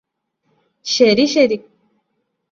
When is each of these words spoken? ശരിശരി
ശരിശരി 0.85 1.57